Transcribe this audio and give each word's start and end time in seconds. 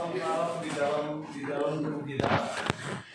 sistem 0.00 0.16
saraf 0.16 0.64
di 0.64 0.70
dalam 0.72 1.06
di 1.28 1.40
dalam 1.44 1.72
tubuh 1.84 2.04
kita. 2.08 2.32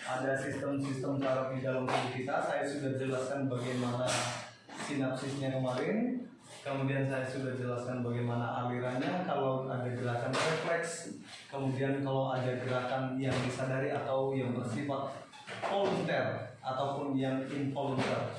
Ada 0.05 0.37
sistem-sistem 0.37 1.17
saraf 1.17 1.49
di 1.57 1.65
dalam 1.65 1.89
tubuh 1.89 2.11
kita. 2.13 2.37
Saya 2.45 2.61
sudah 2.61 2.93
jelaskan 3.01 3.49
bagaimana 3.49 4.05
sinapsisnya 4.85 5.49
kemarin. 5.49 6.29
Kemudian 6.61 7.09
saya 7.09 7.25
sudah 7.25 7.57
jelaskan 7.57 8.05
bagaimana 8.05 8.69
alirannya. 8.69 9.25
Kalau 9.25 9.65
ada 9.65 9.89
gerakan 9.97 10.29
refleks, 10.29 11.17
kemudian 11.49 12.05
kalau 12.05 12.29
ada 12.37 12.53
gerakan 12.53 13.17
yang 13.17 13.33
disadari 13.41 13.89
atau 13.89 14.37
yang 14.37 14.53
bersifat 14.53 15.25
volunteer 15.65 16.53
ataupun 16.61 17.17
yang 17.17 17.41
involunteer. 17.49 18.29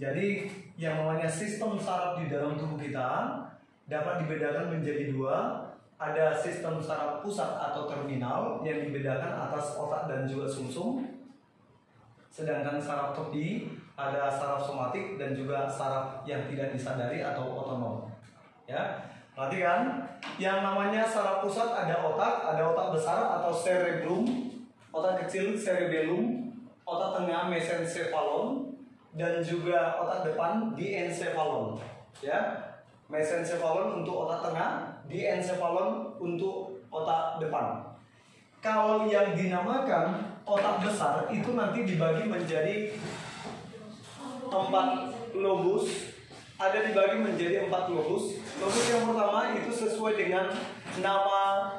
Jadi 0.00 0.48
yang 0.80 0.96
namanya 0.96 1.28
sistem 1.28 1.76
saraf 1.76 2.16
di 2.16 2.32
dalam 2.32 2.56
tubuh 2.56 2.80
kita 2.80 3.36
dapat 3.84 4.24
dibedakan 4.24 4.80
menjadi 4.80 5.12
dua. 5.12 5.61
Ada 6.02 6.34
sistem 6.34 6.82
saraf 6.82 7.22
pusat 7.22 7.62
atau 7.62 7.86
terminal 7.86 8.58
yang 8.66 8.82
dibedakan 8.82 9.38
atas 9.38 9.78
otak 9.78 10.10
dan 10.10 10.26
juga 10.26 10.50
sumsum. 10.50 11.06
Sedangkan 12.26 12.82
saraf 12.82 13.14
tepi 13.14 13.70
ada 13.94 14.26
saraf 14.26 14.66
somatik 14.66 15.14
dan 15.14 15.30
juga 15.30 15.70
saraf 15.70 16.26
yang 16.26 16.42
tidak 16.50 16.74
disadari 16.74 17.22
atau 17.22 17.54
otonom. 17.54 18.10
Ya, 18.66 18.98
perhatikan 19.38 20.10
yang 20.42 20.66
namanya 20.66 21.06
saraf 21.06 21.46
pusat 21.46 21.70
ada 21.70 22.02
otak, 22.02 22.50
ada 22.50 22.62
otak 22.74 22.98
besar 22.98 23.38
atau 23.38 23.54
cerebellum, 23.54 24.26
otak 24.90 25.22
kecil 25.22 25.54
cerebellum, 25.54 26.50
otak 26.82 27.22
tengah 27.22 27.46
mesencephalon, 27.46 28.74
dan 29.14 29.38
juga 29.38 30.02
otak 30.02 30.32
depan 30.32 30.72
diencephalon. 30.74 31.78
Ya, 32.24 32.58
mesencephalon 33.12 34.02
untuk 34.02 34.26
otak 34.26 34.50
tengah, 34.50 34.91
diencephalon 35.12 36.16
untuk 36.16 36.80
otak 36.88 37.36
depan. 37.38 37.84
Kalau 38.64 39.04
yang 39.04 39.36
dinamakan 39.36 40.32
otak 40.48 40.82
besar 40.82 41.28
itu 41.28 41.52
nanti 41.52 41.84
dibagi 41.84 42.24
menjadi 42.26 42.96
empat 44.48 44.88
lobus, 45.36 46.14
ada 46.56 46.78
dibagi 46.82 47.18
menjadi 47.20 47.68
empat 47.68 47.90
lobus. 47.90 48.38
Lobus 48.58 48.84
yang 48.88 49.04
pertama 49.06 49.52
itu 49.54 49.70
sesuai 49.70 50.14
dengan 50.14 50.46
nama 51.02 51.74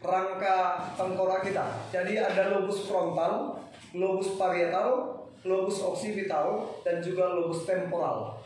rangka 0.00 0.58
tengkorak 0.96 1.44
kita. 1.44 1.66
Jadi 1.92 2.16
ada 2.16 2.56
lobus 2.56 2.88
frontal, 2.88 3.60
lobus 3.92 4.36
parietal, 4.40 5.20
lobus 5.44 5.80
occipital, 5.80 6.68
dan 6.84 7.00
juga 7.00 7.32
lobus 7.36 7.64
temporal. 7.68 8.39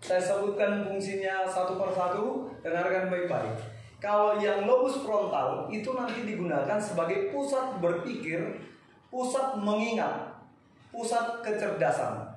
Saya 0.00 0.20
sebutkan 0.20 0.84
fungsinya 0.84 1.48
satu 1.48 1.80
persatu, 1.80 2.52
dengarkan 2.60 3.08
baik-baik. 3.08 3.56
Kalau 3.96 4.36
yang 4.36 4.68
lobus 4.68 5.00
frontal 5.00 5.72
itu 5.72 5.88
nanti 5.96 6.28
digunakan 6.28 6.76
sebagai 6.76 7.32
pusat 7.32 7.80
berpikir, 7.80 8.60
pusat 9.08 9.56
mengingat, 9.56 10.36
pusat 10.92 11.40
kecerdasan. 11.40 12.28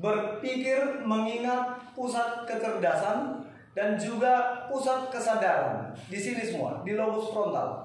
Berpikir, 0.00 1.04
mengingat, 1.04 1.76
pusat 1.92 2.44
kecerdasan, 2.48 3.44
dan 3.76 4.00
juga 4.00 4.64
pusat 4.72 5.12
kesadaran. 5.12 5.92
Di 6.08 6.16
sini 6.16 6.40
semua, 6.40 6.80
di 6.80 6.96
lobus 6.96 7.28
frontal. 7.28 7.84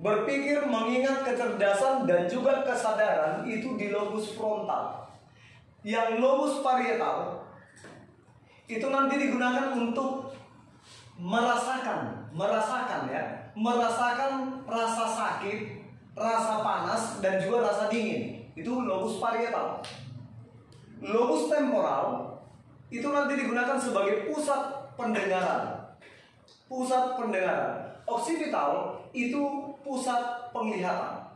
Berpikir, 0.00 0.64
mengingat, 0.68 1.24
kecerdasan, 1.24 2.04
dan 2.04 2.28
juga 2.28 2.60
kesadaran 2.64 3.44
itu 3.48 3.76
di 3.76 3.88
lobus 3.88 4.36
frontal. 4.36 5.08
Yang 5.80 6.20
lobus 6.20 6.60
parietal 6.60 7.39
itu 8.70 8.86
nanti 8.86 9.18
digunakan 9.18 9.74
untuk 9.74 10.30
merasakan, 11.18 12.30
merasakan 12.30 13.10
ya, 13.10 13.22
merasakan 13.58 14.62
rasa 14.62 15.04
sakit, 15.10 15.58
rasa 16.14 16.62
panas 16.62 17.18
dan 17.18 17.42
juga 17.42 17.66
rasa 17.66 17.90
dingin. 17.90 18.46
Itu 18.54 18.86
lobus 18.86 19.18
parietal. 19.18 19.82
Lobus 21.02 21.50
temporal 21.50 22.38
itu 22.94 23.10
nanti 23.10 23.34
digunakan 23.34 23.74
sebagai 23.74 24.30
pusat 24.30 24.94
pendengaran. 24.94 25.90
Pusat 26.70 27.18
pendengaran. 27.18 27.90
Occipital 28.06 29.02
itu 29.10 29.74
pusat 29.82 30.50
penglihatan. 30.54 31.26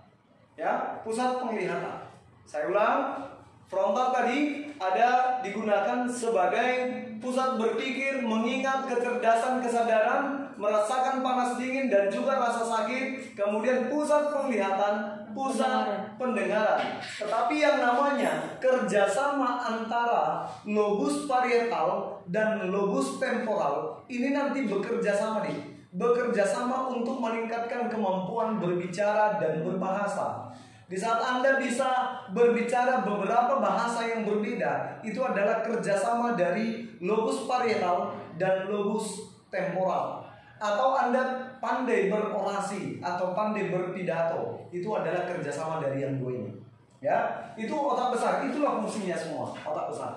Ya, 0.55 1.03
pusat 1.03 1.43
penglihatan. 1.43 2.07
Saya 2.47 2.71
ulang, 2.71 3.34
frontal 3.69 4.15
tadi 4.15 4.71
ada 4.79 5.41
digunakan 5.41 6.05
sebagai 6.09 7.05
pusat 7.19 7.57
berpikir, 7.57 8.21
mengingat 8.21 8.85
kecerdasan 8.85 9.65
kesadaran, 9.65 10.45
merasakan 10.61 11.25
panas 11.25 11.57
dingin 11.57 11.89
dan 11.89 12.13
juga 12.13 12.37
rasa 12.37 12.63
sakit, 12.63 13.33
kemudian 13.33 13.89
pusat 13.89 14.29
penglihatan, 14.29 15.25
pusat 15.33 16.15
pendengaran. 16.21 17.01
Tetapi 17.01 17.55
yang 17.59 17.81
namanya 17.81 18.45
kerjasama 18.61 19.65
antara 19.65 20.45
lobus 20.69 21.25
parietal 21.25 22.21
dan 22.29 22.71
lobus 22.71 23.17
temporal 23.19 24.05
ini 24.07 24.37
nanti 24.37 24.69
bekerja 24.69 25.17
sama 25.17 25.49
nih, 25.49 25.59
bekerja 25.97 26.45
sama 26.45 26.93
untuk 26.93 27.19
meningkatkan 27.19 27.89
kemampuan 27.89 28.61
berbicara 28.61 29.41
dan 29.41 29.65
berbahasa. 29.65 30.53
Di 30.85 31.01
saat 31.01 31.17
Anda 31.17 31.57
bisa 31.57 32.21
berbicara 32.37 33.01
beberapa 33.01 33.57
bahasa 33.57 34.05
yang 34.05 34.29
berbeda, 34.29 35.01
itu 35.01 35.17
adalah 35.25 35.65
kerjasama 35.65 36.37
dari 36.37 36.85
lobus 37.01 37.49
parietal 37.49 38.13
dan 38.37 38.69
lobus 38.69 39.33
temporal. 39.49 40.29
Atau 40.61 40.93
Anda 40.93 41.57
pandai 41.57 42.13
berorasi 42.13 43.01
atau 43.01 43.33
pandai 43.33 43.73
berpidato, 43.73 44.69
itu 44.69 44.87
adalah 44.93 45.25
kerjasama 45.25 45.81
dari 45.81 46.05
yang 46.05 46.21
dua 46.21 46.37
ini. 46.37 46.53
Ya, 47.01 47.49
itu 47.57 47.73
otak 47.73 48.17
besar, 48.17 48.45
itulah 48.45 48.81
fungsinya 48.81 49.17
semua, 49.17 49.57
otak 49.57 49.89
besar. 49.89 50.13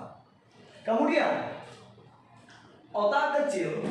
Kemudian, 0.84 1.48
otak 2.92 3.44
kecil 3.44 3.84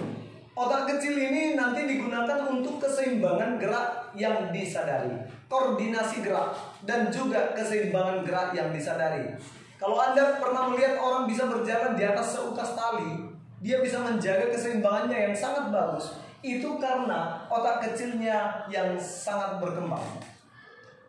Otak 0.58 0.90
kecil 0.90 1.14
ini 1.14 1.54
nanti 1.54 1.86
digunakan 1.86 2.50
untuk 2.50 2.82
keseimbangan 2.82 3.62
gerak 3.62 4.10
yang 4.18 4.50
disadari, 4.50 5.14
koordinasi 5.46 6.26
gerak, 6.26 6.50
dan 6.84 7.10
juga 7.10 7.56
keseimbangan 7.56 8.22
gerak 8.28 8.54
yang 8.54 8.70
disadari. 8.76 9.34
Kalau 9.78 9.98
Anda 9.98 10.42
pernah 10.42 10.70
melihat 10.70 10.98
orang 10.98 11.30
bisa 11.30 11.46
berjalan 11.46 11.94
di 11.94 12.04
atas 12.06 12.38
seutas 12.38 12.74
tali, 12.74 13.30
dia 13.62 13.82
bisa 13.82 14.02
menjaga 14.02 14.50
keseimbangannya 14.50 15.32
yang 15.32 15.36
sangat 15.38 15.70
bagus. 15.70 16.18
Itu 16.42 16.78
karena 16.78 17.46
otak 17.50 17.82
kecilnya 17.90 18.70
yang 18.70 18.98
sangat 18.98 19.58
berkembang. 19.62 20.06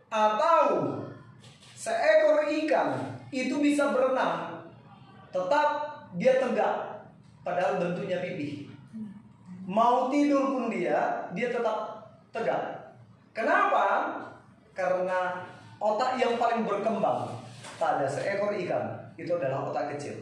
Atau 0.08 1.04
seekor 1.76 2.48
ikan 2.48 3.20
itu 3.28 3.60
bisa 3.60 3.92
berenang, 3.92 4.64
tetap 5.28 5.68
dia 6.16 6.40
tegak, 6.40 7.04
padahal 7.44 7.76
bentuknya 7.76 8.24
pipih 8.24 8.68
mau 9.68 10.08
tidur 10.08 10.56
pun 10.56 10.72
dia, 10.72 11.28
dia 11.36 11.52
tetap 11.52 12.08
tegak. 12.32 12.96
Kenapa? 13.36 14.16
Karena 14.72 15.44
otak 15.78 16.18
yang 16.18 16.34
paling 16.38 16.66
berkembang 16.66 17.30
pada 17.78 18.06
seekor 18.06 18.54
ikan 18.54 18.98
itu 19.14 19.30
adalah 19.34 19.70
otak 19.70 19.94
kecil. 19.94 20.14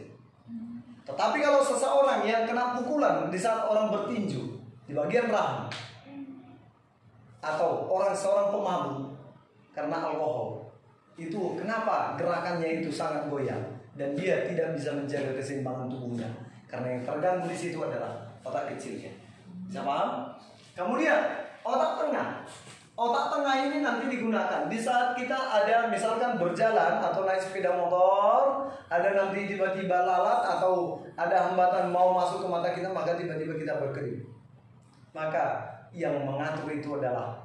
Tetapi 1.05 1.37
kalau 1.39 1.61
seseorang 1.63 2.21
yang 2.27 2.43
kena 2.45 2.77
pukulan 2.77 3.31
di 3.31 3.39
saat 3.39 3.65
orang 3.65 3.89
bertinju 3.89 4.59
di 4.85 4.93
bagian 4.93 5.31
rahang 5.31 5.69
atau 7.41 7.87
orang 7.87 8.11
seorang 8.11 8.49
pemabuk 8.51 9.13
karena 9.71 9.97
alkohol 10.09 10.67
itu 11.17 11.55
kenapa 11.55 12.17
gerakannya 12.19 12.81
itu 12.81 12.89
sangat 12.91 13.29
goyang 13.29 13.61
dan 13.97 14.13
dia 14.13 14.45
tidak 14.45 14.77
bisa 14.77 14.93
menjaga 14.93 15.33
keseimbangan 15.37 15.89
tubuhnya 15.89 16.29
karena 16.67 16.99
yang 16.99 17.03
terganggu 17.07 17.45
di 17.47 17.57
situ 17.57 17.79
adalah 17.79 18.27
otak 18.43 18.75
kecilnya. 18.75 19.09
Bisa 19.71 19.81
paham? 19.87 20.35
Kemudian 20.75 21.19
otak 21.63 21.91
tengah. 22.03 22.29
Otak 22.97 23.29
tengah 23.29 23.55
ini 23.69 23.85
nanti 23.85 24.09
digunakan 24.09 24.65
di 24.65 24.81
saat 24.81 25.13
kita 25.13 25.37
ada 25.37 25.85
misalkan 25.85 26.41
berjalan 26.41 26.97
atau 26.97 27.29
naik 27.29 27.37
sepeda 27.37 27.77
motor, 27.77 28.65
ada 28.89 29.13
nanti 29.13 29.45
tiba-tiba 29.45 30.01
lalat 30.01 30.41
atau 30.57 31.05
ada 31.13 31.45
hambatan 31.45 31.93
mau 31.93 32.17
masuk 32.17 32.41
ke 32.41 32.47
mata 32.49 32.73
kita, 32.73 32.89
maka 32.89 33.13
tiba-tiba 33.13 33.53
kita 33.53 33.77
berkedip. 33.77 34.25
Maka 35.13 35.77
yang 35.93 36.25
mengatur 36.25 36.73
itu 36.73 36.97
adalah 36.97 37.37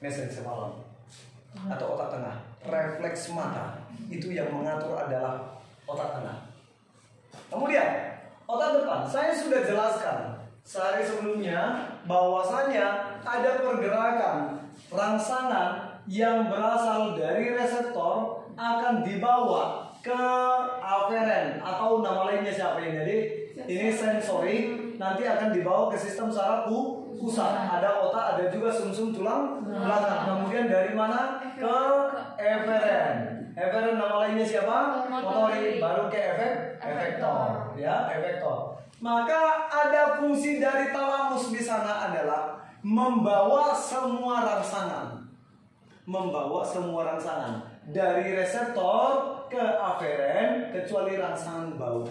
mesencephalon 0.00 0.80
atau 1.68 1.86
otak 1.92 2.08
tengah. 2.16 2.36
Refleks 2.64 3.36
mata 3.36 3.84
itu 4.08 4.32
yang 4.32 4.48
mengatur 4.48 4.96
adalah 4.96 5.60
otak 5.84 6.24
tengah. 6.24 6.48
Kemudian 7.52 8.16
otak 8.48 8.80
depan, 8.80 9.04
saya 9.04 9.28
sudah 9.36 9.60
jelaskan 9.60 10.40
sehari 10.64 11.04
sebelumnya 11.04 11.84
bahwasanya 12.08 13.07
ada 13.28 13.60
pergerakan 13.60 14.36
rangsangan 14.88 16.00
yang 16.08 16.48
berasal 16.48 17.12
dari 17.12 17.52
reseptor 17.52 18.48
akan 18.56 19.04
dibawa 19.04 19.92
ke 20.00 20.22
aferen 20.80 21.60
atau 21.60 22.00
nama 22.00 22.24
lainnya 22.32 22.54
siapa 22.54 22.80
ini 22.80 22.96
jadi 22.96 23.16
ini 23.68 23.88
sensori 23.92 24.56
nanti 24.96 25.28
akan 25.28 25.52
dibawa 25.52 25.92
ke 25.92 25.98
sistem 26.00 26.32
saraf 26.32 26.66
pusat. 27.18 27.50
Ada 27.66 27.98
otak, 28.06 28.24
ada 28.34 28.44
juga 28.48 28.70
sumsum 28.70 29.10
tulang 29.10 29.62
belakang. 29.66 30.22
Kemudian 30.26 30.66
dari 30.70 30.94
mana 30.94 31.42
ke 31.58 31.78
eferen. 32.38 33.14
Eferen 33.58 33.98
nama 33.98 34.22
lainnya 34.22 34.46
siapa? 34.46 35.06
Motorik. 35.10 35.82
Baru 35.82 36.06
ke 36.06 36.18
efek 36.18 36.78
efektor, 36.78 37.74
ya 37.74 38.06
efektor. 38.14 38.78
Maka 38.98 39.70
ada 39.70 40.18
fungsi 40.18 40.58
dari 40.58 40.90
talamus 40.90 41.50
di 41.54 41.62
sana 41.62 42.10
adalah 42.10 42.58
membawa 42.88 43.76
semua 43.76 44.48
rangsangan. 44.48 45.28
Membawa 46.08 46.64
semua 46.64 47.04
rangsangan 47.04 47.60
dari 47.84 48.32
reseptor 48.32 49.44
ke 49.52 49.60
aferen 49.60 50.72
kecuali 50.72 51.20
rangsangan 51.20 51.76
bau. 51.76 52.08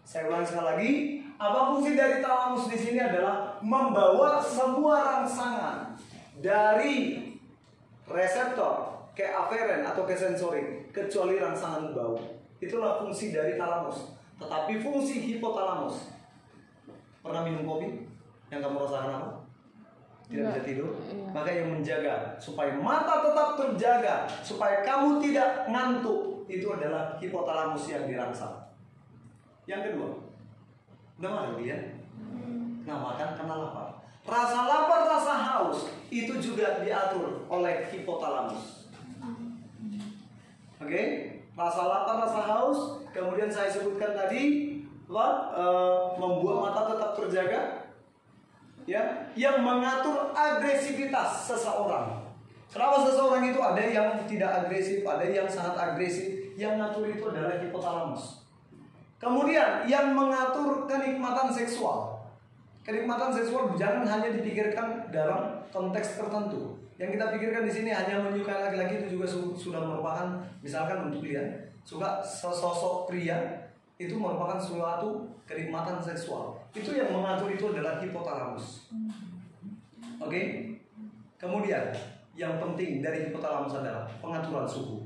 Saya 0.00 0.32
ulang 0.32 0.40
sekali 0.40 0.64
lagi, 0.64 0.92
apa 1.36 1.58
fungsi 1.68 1.92
dari 1.92 2.24
talamus 2.24 2.72
di 2.72 2.80
sini 2.80 2.96
adalah 2.96 3.60
membawa 3.60 4.40
semua 4.40 5.04
rangsangan 5.04 5.92
dari 6.40 7.20
reseptor 8.08 9.04
ke 9.12 9.28
aferen 9.28 9.84
atau 9.84 10.08
ke 10.08 10.16
sensorik 10.16 10.88
kecuali 10.96 11.36
rangsangan 11.36 11.92
bau. 11.92 12.16
Itulah 12.56 13.04
fungsi 13.04 13.36
dari 13.36 13.60
talamus. 13.60 14.16
Tetapi 14.40 14.80
fungsi 14.80 15.20
hipotalamus 15.20 16.16
Pernah 17.20 17.44
minum 17.44 17.68
kopi? 17.68 18.08
Yang 18.48 18.64
kamu 18.64 18.88
rasakan 18.88 19.12
apa? 19.20 19.49
Tidak 20.30 20.46
bisa 20.46 20.62
tidur. 20.62 20.94
Iya. 21.10 21.26
Maka 21.34 21.50
yang 21.50 21.68
menjaga 21.74 22.38
Supaya 22.38 22.78
mata 22.78 23.18
tetap 23.18 23.58
terjaga 23.58 24.30
Supaya 24.46 24.86
kamu 24.86 25.18
tidak 25.18 25.66
ngantuk 25.66 26.46
Itu 26.46 26.70
adalah 26.70 27.18
hipotalamus 27.18 27.90
yang 27.90 28.06
dirangsang. 28.06 28.70
Yang 29.66 29.90
kedua 29.90 30.10
Udah 31.18 31.30
makan 31.34 31.58
dia? 31.58 31.78
Nah 32.86 32.96
makan 32.96 33.28
karena 33.36 33.54
lapar. 33.58 33.88
Rasa 34.22 34.60
lapar, 34.70 35.00
rasa 35.10 35.34
haus 35.34 35.90
Itu 36.08 36.38
juga 36.38 36.78
diatur 36.80 37.44
oleh 37.50 37.90
hipotalamus. 37.90 38.80
Oke, 40.80 41.02
rasa 41.52 41.82
lapar, 41.84 42.24
rasa 42.24 42.40
haus, 42.40 43.04
kemudian 43.12 43.52
saya 43.52 43.68
sebutkan 43.68 44.16
tadi 44.16 44.72
apa? 45.12 45.26
Eh, 45.52 45.96
membuat 46.16 46.72
mata 46.72 46.96
tetap 46.96 47.10
terjaga, 47.20 47.79
ya, 48.90 49.02
yang 49.38 49.62
mengatur 49.62 50.34
agresivitas 50.34 51.46
seseorang. 51.46 52.26
Kenapa 52.70 53.06
seseorang 53.06 53.46
itu 53.46 53.62
ada 53.62 53.82
yang 53.82 54.18
tidak 54.26 54.66
agresif, 54.66 55.06
ada 55.06 55.22
yang 55.22 55.46
sangat 55.46 55.78
agresif, 55.78 56.54
yang 56.58 56.74
mengatur 56.74 57.06
itu 57.06 57.22
adalah 57.30 57.54
hipotalamus. 57.62 58.42
Kemudian 59.22 59.86
yang 59.86 60.10
mengatur 60.10 60.90
kenikmatan 60.90 61.54
seksual. 61.54 62.18
Kenikmatan 62.82 63.30
seksual 63.30 63.78
jangan 63.78 64.02
hanya 64.08 64.34
dipikirkan 64.34 65.06
dalam 65.14 65.62
konteks 65.70 66.18
tertentu. 66.18 66.74
Yang 66.98 67.16
kita 67.16 67.26
pikirkan 67.36 67.62
di 67.68 67.72
sini 67.72 67.90
hanya 67.94 68.20
menyukai 68.20 68.58
laki-laki 68.58 69.04
itu 69.04 69.16
juga 69.18 69.26
su- 69.28 69.56
sudah 69.56 69.80
merupakan 69.80 70.40
misalkan 70.60 71.08
untuk 71.08 71.24
dia 71.24 71.40
suka 71.84 72.20
sesosok 72.20 73.08
pria 73.08 73.69
itu 74.00 74.16
merupakan 74.16 74.56
suatu 74.56 75.28
kenikmatan 75.44 76.00
seksual. 76.00 76.56
Itu 76.72 76.96
yang 76.96 77.12
mengatur 77.12 77.52
itu 77.52 77.68
adalah 77.68 78.00
hipotalamus. 78.00 78.88
Oke? 80.16 80.72
Kemudian 81.36 81.92
yang 82.32 82.56
penting 82.56 83.04
dari 83.04 83.28
hipotalamus 83.28 83.76
adalah 83.76 84.08
pengaturan 84.24 84.64
suhu. 84.64 85.04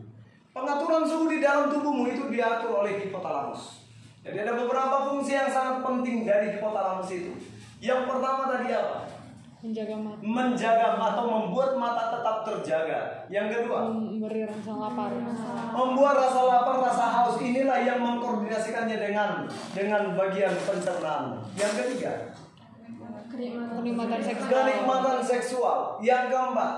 Pengaturan 0.54 1.02
suhu 1.02 1.26
di 1.26 1.42
dalam 1.42 1.66
tubuhmu 1.66 2.06
itu 2.06 2.30
diatur 2.30 2.86
oleh 2.86 3.02
hipotalamus. 3.02 3.82
Jadi 4.22 4.46
ada 4.46 4.54
beberapa 4.54 5.10
fungsi 5.10 5.34
yang 5.34 5.50
sangat 5.50 5.82
penting 5.82 6.22
dari 6.22 6.54
hipotalamus 6.54 7.10
itu. 7.10 7.34
Yang 7.82 8.06
pertama 8.06 8.46
tadi 8.46 8.70
apa? 8.70 9.03
Menjaga 9.64 9.96
mata. 9.96 10.20
Menjaga 10.20 10.88
atau 11.00 11.24
membuat 11.24 11.70
mata 11.80 12.12
tetap 12.12 12.36
terjaga. 12.44 13.00
Yang 13.32 13.46
kedua, 13.56 13.88
memberi 13.88 14.44
rasa 14.44 14.72
lapar. 14.76 15.10
Membuat 15.72 16.14
rasa 16.20 16.40
lapar, 16.44 16.76
rasa 16.84 17.04
haus 17.08 17.40
inilah 17.40 17.80
yang 17.80 18.04
mengkoordinasikannya 18.04 19.00
dengan 19.00 19.48
dengan 19.72 20.12
bagian 20.12 20.52
pencernaan. 20.68 21.40
Yang 21.56 21.72
ketiga, 21.80 22.12
kenikmatan 23.32 24.20
seksual. 24.20 24.52
kenikmatan 24.52 25.18
seksual. 25.24 25.78
Yang 26.04 26.24
keempat, 26.28 26.72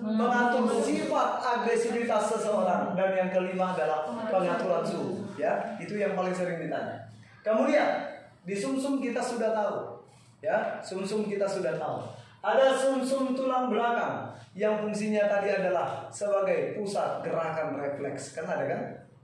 mengatur. 0.00 0.64
Sifat 0.80 1.28
agresivitas 1.44 2.22
seseorang. 2.32 2.96
Dan 2.96 3.12
yang 3.12 3.28
kelima 3.28 3.76
adalah 3.76 4.08
pengaturan 4.32 4.80
suhu 4.80 5.20
ya. 5.36 5.76
Itu 5.76 6.00
yang 6.00 6.16
paling 6.16 6.32
sering 6.32 6.64
ditanya. 6.64 7.12
Kemudian 7.44 8.08
di 8.48 8.56
sumsum 8.56 9.04
kita 9.04 9.20
sudah 9.20 9.52
tahu 9.52 10.00
ya. 10.40 10.80
Sumsum 10.80 11.28
kita 11.28 11.44
sudah 11.44 11.76
tahu 11.76 12.21
ada 12.42 12.74
sumsum 12.74 13.38
tulang 13.38 13.70
belakang 13.70 14.34
yang 14.52 14.82
fungsinya 14.82 15.30
tadi 15.30 15.48
adalah 15.48 16.10
sebagai 16.10 16.76
pusat 16.76 17.22
gerakan 17.22 17.78
refleks 17.78 18.34
kan 18.34 18.44
ada 18.44 18.64
kan 18.66 18.80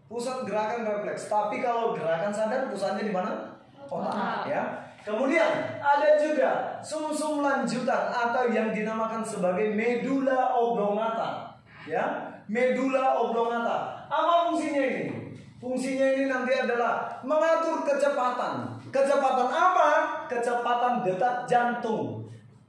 pusat 0.06 0.46
gerakan 0.46 0.86
refleks 0.86 1.26
tapi 1.26 1.60
kalau 1.60 1.92
gerakan 1.92 2.30
sadar 2.30 2.70
pusatnya 2.70 3.04
di 3.04 3.12
mana 3.12 3.58
otak 3.90 4.46
ya 4.46 4.88
Kemudian 5.08 5.80
ada 5.80 6.20
juga 6.20 6.76
sumsum 6.84 7.40
lanjutan 7.40 8.12
atau 8.12 8.50
yang 8.52 8.74
dinamakan 8.76 9.24
sebagai 9.24 9.72
medula 9.72 10.52
oblongata. 10.52 11.56
Ya, 11.88 12.04
medula 12.44 13.16
oblongata. 13.16 14.04
Apa 14.10 14.52
fungsinya 14.52 14.84
ini? 14.84 15.32
Fungsinya 15.56 16.12
ini 16.12 16.28
nanti 16.28 16.52
adalah 16.52 17.08
mengatur 17.24 17.88
kecepatan. 17.88 18.76
Kecepatan 18.92 19.48
apa? 19.48 19.88
Kecepatan 20.28 21.00
detak 21.00 21.48
jantung. 21.48 22.17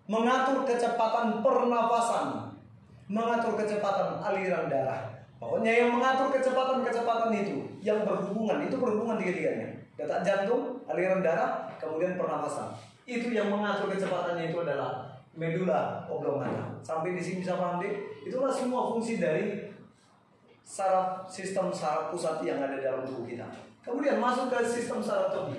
Mengatur 0.10 0.66
kecepatan 0.66 1.46
pernafasan. 1.46 2.50
Mengatur 3.06 3.54
kecepatan 3.54 4.18
aliran 4.26 4.66
darah. 4.66 5.22
Pokoknya 5.38 5.72
yang 5.72 5.96
mengatur 5.96 6.34
kecepatan-kecepatan 6.34 7.32
itu 7.32 7.64
yang 7.80 8.04
berhubungan, 8.04 8.66
itu 8.66 8.76
berhubungan 8.76 9.22
tiga-tiganya. 9.22 9.72
Detak 9.96 10.26
jantung, 10.26 10.82
aliran 10.90 11.22
darah, 11.22 11.70
kemudian 11.78 12.18
pernafasan. 12.18 12.74
Itu 13.06 13.32
yang 13.32 13.54
mengatur 13.54 13.88
kecepatannya 13.94 14.52
itu 14.52 14.58
adalah 14.66 15.16
medula 15.38 16.04
oblongata. 16.12 16.76
Sampai 16.84 17.16
di 17.16 17.22
sini 17.24 17.46
bisa 17.46 17.56
paham 17.56 17.80
deh? 17.80 17.94
Itulah 18.26 18.52
semua 18.52 18.92
fungsi 18.92 19.22
dari 19.22 19.72
saraf 20.66 21.26
sistem 21.30 21.72
saraf 21.72 22.12
pusat 22.12 22.44
yang 22.44 22.60
ada 22.60 22.76
dalam 22.82 23.08
tubuh 23.08 23.24
kita. 23.24 23.48
Kemudian 23.86 24.20
masuk 24.20 24.52
ke 24.52 24.60
sistem 24.66 25.00
saraf 25.00 25.32
topi 25.32 25.58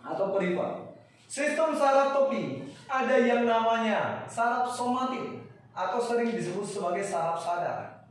atau 0.00 0.32
perifer. 0.32 0.85
Sistem 1.26 1.74
saraf 1.74 2.14
topi 2.14 2.70
ada 2.86 3.18
yang 3.18 3.42
namanya 3.50 4.22
saraf 4.30 4.70
somatik 4.70 5.42
atau 5.74 5.98
sering 5.98 6.30
disebut 6.30 6.62
sebagai 6.62 7.02
saraf 7.02 7.42
sadar. 7.42 8.06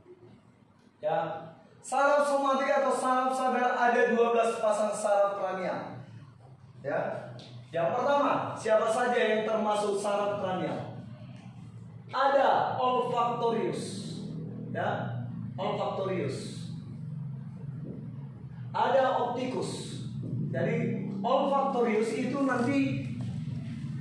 Ya, 1.00 1.48
saraf 1.80 2.28
somatik 2.28 2.68
atau 2.68 2.92
saraf 2.92 3.32
sadar 3.32 3.72
ada 3.72 4.12
12 4.12 4.60
pasang 4.60 4.92
saraf 4.92 5.40
kranial. 5.40 6.04
Ya. 6.84 7.32
Yang 7.72 7.92
pertama, 7.92 8.56
siapa 8.56 8.88
saja 8.88 9.20
yang 9.20 9.44
termasuk 9.48 9.96
saraf 10.00 10.44
kranial? 10.44 11.00
Ada 12.12 12.76
olfactorius. 12.78 14.16
Ya, 14.76 15.24
olfactorius. 15.56 16.68
Ada 18.76 19.24
opticus. 19.24 20.04
Jadi 20.52 20.76
olfactorius 21.24 22.12
itu 22.12 22.38
nanti 22.44 23.05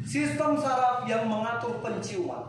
sistem 0.04 0.54
saraf 0.54 1.08
yang 1.08 1.26
mengatur 1.26 1.80
penciuman. 1.80 2.44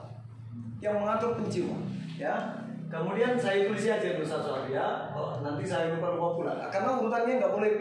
Yang 0.84 0.96
mengatur 1.02 1.32
penciuman, 1.40 1.82
ya. 2.20 2.62
Kemudian 2.86 3.34
saya 3.34 3.66
tulis 3.66 3.90
aja 3.90 4.14
dulu 4.14 4.28
satu-satu 4.28 4.70
ya. 4.70 5.10
Oh, 5.16 5.42
nanti 5.42 5.66
saya 5.66 5.98
lupa 5.98 6.14
lupa 6.14 6.28
pula. 6.38 6.54
Karena 6.70 7.02
urutannya 7.02 7.42
nggak 7.42 7.54
boleh 7.56 7.72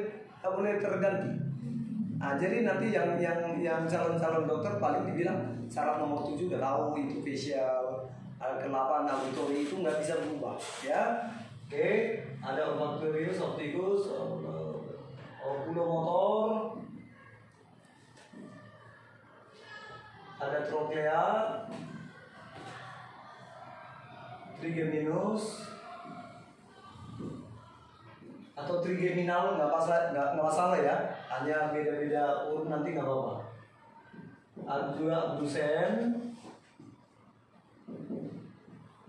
nggak 0.40 0.54
boleh 0.56 0.72
terganti. 0.80 1.30
Nah, 2.16 2.40
jadi 2.40 2.64
nanti 2.64 2.88
yang 2.88 3.20
yang 3.20 3.36
yang 3.60 3.84
calon-calon 3.84 4.48
dokter 4.48 4.80
paling 4.80 5.04
dibilang 5.04 5.60
saraf 5.68 6.00
nomor 6.00 6.24
7 6.24 6.48
udah 6.48 6.56
tahu 6.56 6.96
itu 7.04 7.20
facial, 7.20 8.08
ke-8 8.40 8.92
auditory 9.04 9.68
itu 9.68 9.84
nggak 9.84 10.00
bisa 10.00 10.16
berubah, 10.24 10.56
ya. 10.80 11.28
Oke, 11.68 12.20
ada 12.40 12.72
olfactorius, 12.72 13.40
opticus, 13.40 14.08
oculomotor, 15.44 16.73
ada 20.50 20.60
troklea, 20.68 21.24
trigeminus, 24.60 25.68
atau 28.54 28.78
trigeminal 28.78 29.58
nggak 29.58 29.72
masalah 29.72 30.02
nggak 30.14 30.28
nggak 30.36 30.46
masalah 30.46 30.78
ya. 30.78 30.96
Hanya 31.32 31.74
beda-beda 31.74 32.48
urut 32.48 32.70
nanti 32.70 32.94
nggak 32.94 33.06
apa-apa. 33.06 33.34
Juga 34.96 35.14
abdusen 35.34 35.90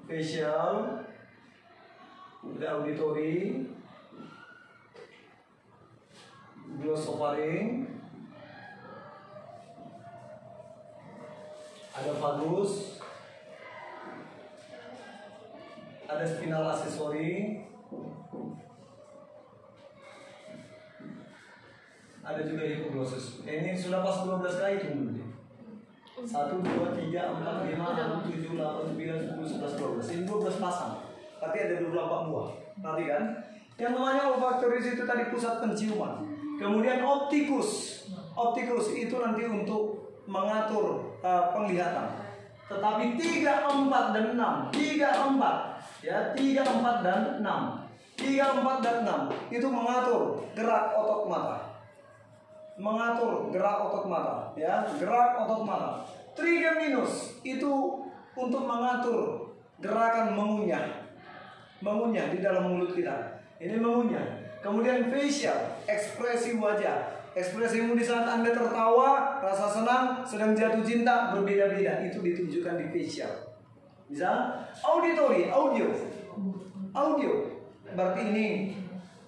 facial. 0.08 0.74
Ada 2.46 2.68
auditory. 2.78 3.66
Glossofaring 6.76 7.85
ada 11.96 12.12
vagus, 12.20 13.00
ada 16.06 16.26
spinal 16.28 16.68
aksesori, 16.76 17.64
ada 22.20 22.42
juga 22.44 22.64
hipoglossus. 22.68 23.48
Ini 23.48 23.80
sudah 23.80 24.04
pas 24.04 24.28
12 24.28 24.60
kali 24.60 24.74
itu 24.76 24.88
dulu 24.92 25.10
deh. 25.16 25.30
1, 26.16 26.32
2, 26.32 26.64
3, 26.64 27.12
4, 27.12 27.76
5, 27.76 27.76
6, 27.76 28.32
7, 28.32 28.56
8, 28.56 28.96
9, 28.96 29.36
10, 29.36 29.52
11, 29.60 29.76
12 29.76 30.16
Ini 30.16 30.24
12 30.24 30.64
pasang. 30.64 30.94
Tapi 31.44 31.58
ada 31.60 31.76
24 31.92 32.32
buah. 32.32 32.50
Perhatikan 32.80 33.24
Yang 33.76 33.92
namanya 34.00 34.32
olfaktoris 34.32 34.96
itu 34.96 35.04
tadi 35.04 35.28
pusat 35.28 35.60
penciuman. 35.60 36.24
Kemudian 36.56 37.04
optikus. 37.04 38.02
Optikus 38.32 38.96
itu 38.96 39.20
nanti 39.20 39.44
untuk 39.44 40.16
mengatur 40.24 41.15
uh, 41.26 41.50
penglihatan. 41.50 42.22
Tetapi 42.66 43.18
3, 43.18 43.90
4, 43.90 44.14
dan 44.14 44.26
6 44.38 44.74
3, 44.74 45.38
4 45.38 46.06
Ya, 46.06 46.34
3, 46.34 46.62
4, 46.62 47.06
dan 47.06 47.22
6 47.42 48.22
3, 48.22 48.62
4, 48.62 48.86
dan 48.86 48.98
6 49.06 49.54
Itu 49.58 49.68
mengatur 49.74 50.46
gerak 50.54 50.94
otot 50.94 51.26
mata. 51.26 51.58
Mengatur 52.78 53.50
gerak 53.50 53.78
otot 53.82 54.06
mata. 54.06 54.54
Ya 54.54 54.86
gerak 54.98 55.38
otot 55.42 55.66
mata. 55.66 56.06
Trigeminus 56.38 57.42
itu 57.42 58.06
untuk 58.36 58.64
mengatur 58.68 59.50
gerakan 59.80 60.36
mengunyah. 60.36 61.06
Mengunyah 61.80 62.34
di 62.34 62.44
dalam 62.44 62.70
mulut 62.70 62.92
kita. 62.92 63.40
Ini 63.62 63.80
mengunyah. 63.80 64.44
Kemudian 64.60 65.14
facial 65.14 65.80
ekspresi 65.86 66.58
wajah 66.58 67.15
ekspresimu 67.36 68.00
di 68.00 68.04
saat 68.08 68.26
anda 68.26 68.56
tertawa 68.56 69.44
rasa 69.44 69.68
senang 69.68 70.24
sedang 70.24 70.56
jatuh 70.56 70.82
cinta 70.82 71.36
berbeda-beda 71.36 72.08
itu 72.08 72.24
ditunjukkan 72.24 72.80
di 72.80 72.86
facial 72.96 73.34
bisa 74.08 74.64
auditory 74.82 75.52
audio 75.52 75.92
audio 76.96 77.32
berarti 77.92 78.22
ini 78.32 78.48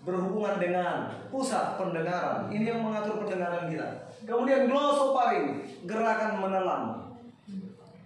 berhubungan 0.08 0.56
dengan 0.56 1.12
pusat 1.28 1.76
pendengaran. 1.76 2.48
Ini 2.48 2.72
yang 2.72 2.80
mengatur 2.80 3.20
pendengaran 3.28 3.68
kita. 3.68 4.08
Kemudian 4.24 4.72
glossoparing, 4.72 5.68
gerakan 5.84 6.40
menelan. 6.40 6.84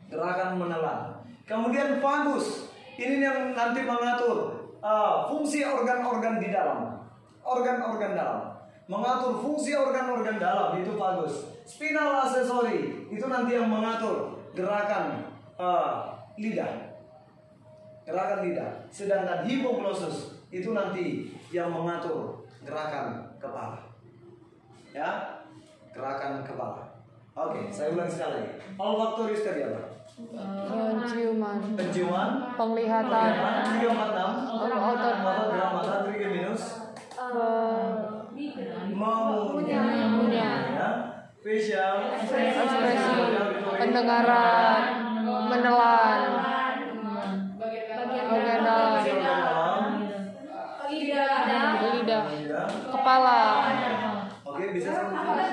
Gerakan 0.10 0.58
menelan. 0.58 1.22
Kemudian 1.46 2.02
vagus, 2.02 2.74
ini 2.98 3.22
yang 3.22 3.54
nanti 3.54 3.86
mengatur 3.86 4.66
uh, 4.82 5.30
fungsi 5.30 5.62
organ-organ 5.62 6.42
di 6.42 6.50
dalam. 6.50 7.06
Organ-organ 7.46 8.18
dalam. 8.18 8.51
Mengatur 8.92 9.40
fungsi 9.40 9.72
organ-organ 9.72 10.36
dalam 10.36 10.76
itu 10.84 11.00
vagus. 11.00 11.48
Spinal 11.64 12.28
aksesori 12.28 13.08
itu 13.08 13.26
nanti 13.32 13.56
yang 13.56 13.72
mengatur 13.72 14.36
gerakan 14.52 15.32
uh, 15.56 16.12
lidah. 16.36 16.92
Gerakan 18.04 18.44
lidah. 18.44 18.84
Sedangkan 18.92 19.48
hipoglossus 19.48 20.44
itu 20.52 20.76
nanti 20.76 21.32
yang 21.56 21.72
mengatur 21.72 22.44
gerakan 22.68 23.32
kepala. 23.40 23.80
Ya, 24.92 25.40
gerakan 25.96 26.44
kepala. 26.44 26.92
Oke, 27.32 27.72
saya 27.72 27.96
ulang 27.96 28.12
sekali 28.12 28.44
lagi. 28.44 28.76
Olfaktoris 28.76 29.40
tadi 29.48 29.72
apa? 29.72 30.04
Penciuman. 30.12 31.58
Penciuman, 31.80 32.30
Penglihatan. 32.60 33.32
tiga 33.72 33.88
empat 33.96 34.10
enam, 34.12 34.32
Otot. 34.52 34.76
otot 34.76 35.16
gerak 35.48 35.72
mata, 35.80 35.96
tiga 36.12 36.28
minus, 36.28 36.64
mengunyah, 39.02 39.82
Mengunyah. 40.14 40.58
ya, 40.78 40.90
facial, 41.42 41.96
Ekspresi. 42.14 43.18
Pendengaran. 43.82 44.82
Menelan. 45.22 46.22
Bagian 47.58 48.62
dalam. 48.62 49.02
facial 49.02 49.20
dalam, 49.22 49.82
Lidah. 50.92 52.24
lidah. 52.30 52.68
Kepala. 52.70 53.42
Oke, 54.46 54.64
bisa 54.76 54.90
sebutkan 54.94 55.50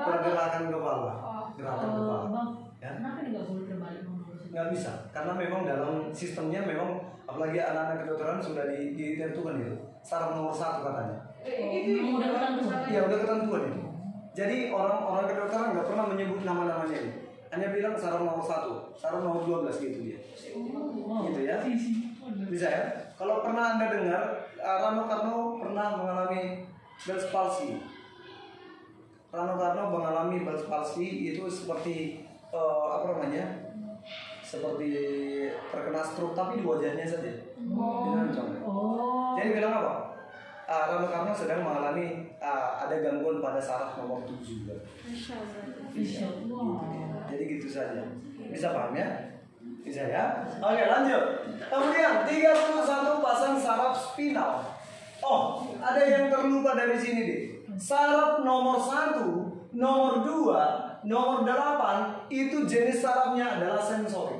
pergerakan 0.00 0.64
kepala, 0.70 1.12
gerakan 1.54 1.90
kepala. 1.96 2.42
Ya. 2.80 2.96
nggak 4.50 4.66
bisa 4.74 4.92
karena 5.20 5.36
memang 5.36 5.68
dalam 5.68 6.08
sistemnya 6.08 6.64
memang 6.64 6.96
apalagi 7.28 7.60
anak-anak 7.60 8.08
kedokteran 8.08 8.40
sudah 8.40 8.64
di- 8.72 8.96
ditentukan 8.96 9.60
itu. 9.60 9.76
Saraf 10.00 10.32
nomor 10.32 10.56
satu 10.56 10.80
katanya. 10.88 11.20
Ya 12.88 13.00
udah 13.04 13.18
ketentuan 13.20 13.62
itu 13.68 13.80
jadi 14.30 14.70
orang-orang 14.72 15.26
kedokteran 15.28 15.74
nggak 15.76 15.86
pernah 15.90 16.04
menyebut 16.08 16.40
nama-namanya 16.46 16.96
ini. 16.96 17.12
Hanya 17.52 17.68
bilang 17.74 17.94
saraf 17.98 18.24
nomor 18.24 18.40
satu 18.40 18.88
saraf 18.96 19.20
nomor 19.20 19.44
12 19.44 19.76
gitu 19.84 19.98
dia. 20.08 20.18
Gitu 21.28 21.40
ya. 21.44 21.56
Bisa 22.48 22.66
ya? 22.72 22.84
Kalau 23.20 23.44
pernah 23.44 23.76
anda 23.76 23.92
dengar 23.92 24.48
uh, 24.56 24.76
Rano 24.80 25.04
Karno 25.04 25.60
pernah 25.60 25.92
mengalami 25.92 26.64
Bell's 27.04 27.28
palsy 27.28 27.76
Rano 29.28 29.54
Karno 29.60 29.82
mengalami 29.92 30.40
Bell's 30.40 30.64
palsy 30.64 31.34
itu 31.34 31.44
seperti 31.50 32.24
uh, 32.48 32.96
apa 32.96 33.18
namanya 33.18 33.59
seperti 34.50 34.90
terkena 35.70 36.02
stroke 36.02 36.34
tapi 36.34 36.58
di 36.58 36.64
wajahnya 36.66 37.06
saja. 37.06 37.30
Dengan 37.54 38.26
contoh. 38.34 39.38
jadi 39.38 39.50
bilang 39.54 39.74
apa? 39.78 39.94
Uh, 40.70 40.84
Rano 40.86 41.06
Karno 41.10 41.32
sedang 41.34 41.66
mengalami 41.66 42.30
uh, 42.38 42.78
ada 42.78 42.94
gangguan 43.02 43.42
pada 43.42 43.58
saraf 43.58 43.98
nomor 43.98 44.22
7 44.22 44.38
juga 44.38 44.78
jadi 47.26 47.42
gitu 47.58 47.66
saja. 47.66 48.06
Bisa 48.38 48.70
paham 48.70 48.94
ya? 48.94 49.06
Bisa 49.82 50.06
ya? 50.06 50.46
Oke 50.62 50.82
lanjut. 50.86 51.22
Kemudian 51.58 52.22
31 52.22 53.18
pasang 53.18 53.58
saraf 53.58 53.98
spinal. 53.98 54.62
Oh 55.26 55.66
ada 55.82 56.02
yang 56.06 56.30
terlupa 56.30 56.78
dari 56.78 56.94
sini 56.94 57.20
deh 57.26 57.40
saraf 57.80 58.44
nomor 58.44 58.76
satu 58.76 59.48
nomor 59.72 60.20
dua 60.20 60.62
nomor 61.06 61.48
delapan 61.48 62.28
itu 62.28 62.68
jenis 62.68 63.00
sarafnya 63.00 63.56
adalah 63.56 63.80
sensorik 63.80 64.39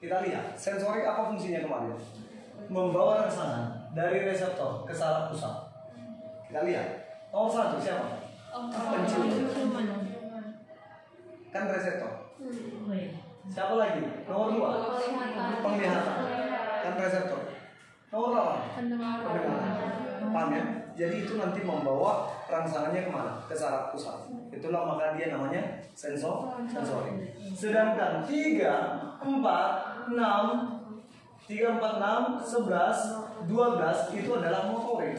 kita 0.00 0.16
lihat 0.24 0.56
sensorik 0.56 1.04
apa 1.04 1.28
fungsinya 1.28 1.60
kemarin 1.60 1.92
membawa 2.72 3.24
rangsangan 3.24 3.92
dari 3.92 4.24
reseptor 4.24 4.88
ke 4.88 4.96
saraf 4.96 5.28
pusat 5.28 5.68
kita 6.48 6.64
lihat 6.64 6.88
nomor 7.28 7.52
satu 7.52 7.76
siapa 7.76 8.24
pencium 8.72 9.28
kan 11.52 11.64
reseptor 11.68 12.12
Siapa 13.50 13.74
lagi? 13.74 14.00
Nomor 14.30 14.48
dua. 14.54 14.70
Penglihatan. 15.64 16.16
Kan 16.86 16.94
reseptor. 16.96 17.40
Nomor 18.14 18.28
berapa? 18.32 18.54
Pendengaran. 18.78 20.30
Paham 20.30 20.48
ya? 20.54 20.64
Jadi 20.94 21.24
itu 21.24 21.34
nanti 21.40 21.64
membawa 21.64 22.28
rangsangannya 22.46 23.08
ke 23.08 23.10
mana? 23.10 23.32
Ke 23.50 23.54
saraf 23.56 23.90
pusat. 23.90 24.30
Itulah 24.54 24.86
maka 24.86 25.18
dia 25.18 25.32
namanya 25.34 25.82
sensor 25.96 26.54
sensori. 26.70 27.32
Sedangkan 27.56 28.22
3, 28.22 29.18
4, 29.18 29.89
6, 30.14 31.50
3, 31.50 31.78
4, 31.78 31.82
6, 31.82 32.42
11, 32.42 33.50
12 33.50 34.18
itu 34.18 34.30
adalah 34.36 34.62
motorik. 34.70 35.18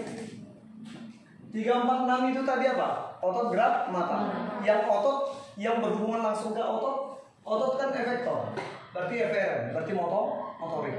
3, 1.51 1.55
4, 1.55 2.07
6 2.07 2.31
itu 2.31 2.41
tadi 2.47 2.65
apa? 2.71 3.19
Otot 3.19 3.51
gerak 3.51 3.91
mata. 3.91 4.31
Yang 4.63 4.81
otot 4.87 5.17
yang 5.59 5.83
berhubungan 5.83 6.31
langsung 6.31 6.55
ke 6.55 6.63
otot 6.63 7.11
Otot 7.41 7.81
kan 7.81 7.89
efektor, 7.89 8.53
berarti 8.93 9.15
eferen, 9.17 9.73
berarti 9.73 9.91
motor, 9.97 10.53
motorik. 10.61 10.93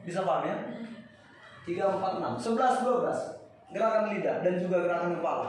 Bisa 0.00 0.24
paham 0.24 0.48
ya? 0.48 0.56
3, 1.68 2.00
4, 2.00 2.24
6, 2.24 2.56
11, 2.56 2.88
12 2.88 3.76
Gerakan 3.76 4.04
lidah 4.16 4.40
dan 4.40 4.54
juga 4.56 4.88
gerakan 4.88 5.20
kepala 5.20 5.48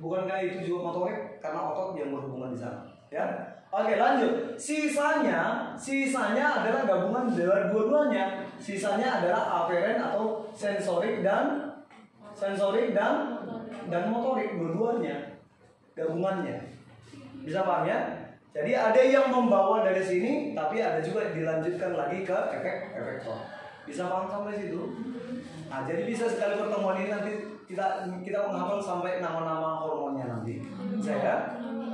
Bukankah 0.00 0.40
itu 0.40 0.64
juga 0.64 0.88
motorik? 0.88 1.20
Karena 1.44 1.60
otot 1.68 1.92
yang 2.00 2.16
berhubungan 2.16 2.56
di 2.56 2.58
sana 2.64 2.88
ya 3.10 3.49
Oke 3.70 3.94
lanjut 3.94 4.58
Sisanya 4.58 5.70
Sisanya 5.78 6.62
adalah 6.62 6.82
gabungan 6.90 7.30
dari 7.30 7.70
dua-duanya 7.70 8.42
Sisanya 8.58 9.22
adalah 9.22 9.64
aferen 9.64 10.02
atau 10.02 10.50
sensorik 10.50 11.22
dan 11.22 11.78
Sensorik 12.34 12.90
dan 12.90 13.46
Dan 13.86 14.10
motorik 14.10 14.58
dua-duanya 14.58 15.38
Gabungannya 15.94 16.66
Bisa 17.46 17.62
paham 17.62 17.86
ya? 17.86 18.20
Jadi 18.50 18.74
ada 18.74 18.98
yang 18.98 19.30
membawa 19.30 19.86
dari 19.86 20.02
sini, 20.02 20.58
tapi 20.58 20.82
ada 20.82 20.98
juga 20.98 21.30
dilanjutkan 21.30 21.94
lagi 21.94 22.26
ke 22.26 22.34
efek 22.34 22.98
efektor. 22.98 23.38
Bisa 23.86 24.10
paham 24.10 24.26
sampai 24.26 24.58
situ? 24.58 24.90
Nah, 25.70 25.86
jadi 25.86 26.02
bisa 26.02 26.26
sekali 26.26 26.58
pertemuan 26.58 26.98
ini 26.98 27.14
nanti 27.14 27.32
kita 27.70 28.10
kita 28.26 28.50
menghafal 28.50 28.82
sampai 28.82 29.22
nama-nama 29.22 29.78
hormonnya 29.78 30.26
nanti. 30.26 30.66
Bisa 30.98 31.14
ya? 31.14 31.36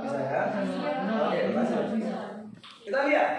Bisa 0.07 0.19
ya? 0.23 0.43
Oke. 1.27 1.39
Kita 2.87 2.99
lihat. 3.11 3.31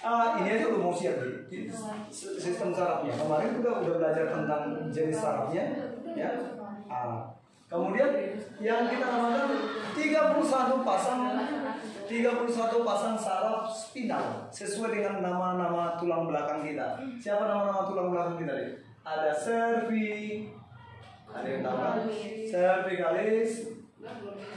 Ah, 0.00 0.38
ini 0.40 0.48
aja 0.56 0.64
udah 0.72 0.80
mau 0.80 0.94
siap 0.94 1.20
di 1.50 1.68
sistem 2.14 2.72
sarafnya. 2.72 3.12
Kemarin 3.12 3.60
udah 3.60 3.84
udah 3.84 3.94
belajar 4.00 4.24
tentang 4.32 4.88
jenis 4.88 5.18
sarafnya, 5.18 5.64
ya. 6.16 6.30
Ah, 6.88 7.34
Kemudian 7.70 8.10
yang 8.58 8.90
kita 8.90 9.06
namakan 9.06 9.54
31 9.94 10.82
pasang 10.82 11.22
31 12.10 12.82
pasang 12.82 13.14
saraf 13.14 13.70
spinal 13.70 14.50
sesuai 14.50 14.98
dengan 14.98 15.22
nama-nama 15.22 15.94
tulang 15.94 16.26
belakang 16.26 16.66
kita. 16.66 16.98
Siapa 17.22 17.46
nama-nama 17.46 17.86
tulang 17.86 18.10
belakang 18.10 18.42
kita 18.42 18.52
nih? 18.58 18.70
Ada 19.06 19.30
cervi, 19.38 20.50
ada 21.30 21.46
yang 21.46 21.62
tahu? 21.62 22.10
Cervicalis, 22.50 23.50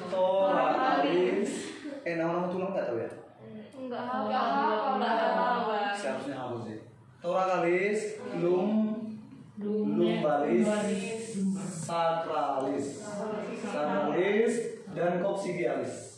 thoracalis. 0.09 1.51
Eh 2.03 2.15
nama-nama 2.19 2.47
tulang 2.51 2.71
nggak 2.75 2.87
tahu 2.91 2.97
ya? 2.99 3.11
Enggak 3.83 4.03
hafal, 4.07 4.95
enggak 4.99 5.15
hafal. 5.35 5.75
Seharusnya 5.95 6.35
hafal 6.39 6.59
sih. 6.67 6.79
Thoracalis, 7.23 7.99
lum, 8.39 8.71
lumbalis, 9.59 10.67
sacralis, 11.71 12.87
sacralis, 13.63 14.53
dan 14.91 15.23
coccygealis. 15.23 16.13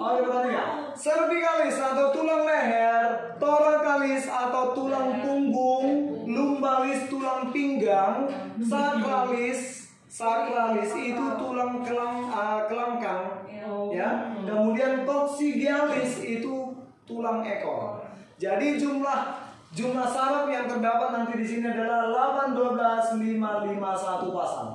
Oh, 0.00 0.16
berarti 0.16 0.48
ya. 0.54 0.64
Cervicalis 0.96 1.76
atau 1.76 2.08
tulang 2.14 2.48
leher, 2.48 3.36
thoracalis 3.36 4.24
atau 4.24 4.72
tulang 4.72 5.20
punggung, 5.20 5.86
lumbalis 6.24 7.04
tulang 7.12 7.52
pinggang, 7.52 8.30
sacralis, 8.64 9.89
sacralis 10.10 10.90
itu 10.98 11.24
tulang 11.38 11.86
kelang 11.86 12.26
uh, 12.26 12.66
kelangkang, 12.66 13.46
ya. 13.94 14.34
Kemudian 14.42 15.06
coccygealis 15.06 16.26
itu 16.26 16.74
tulang 17.06 17.46
ekor. 17.46 18.02
Jadi 18.42 18.74
jumlah 18.74 19.38
jumlah 19.70 20.08
saraf 20.10 20.50
yang 20.50 20.66
terdapat 20.66 21.14
nanti 21.14 21.38
di 21.38 21.46
sini 21.46 21.70
adalah 21.70 22.10
8 22.42 22.58
12 22.58 23.22
5 23.22 23.38
5 23.38 23.78
1 23.78 24.34
pasang. 24.34 24.70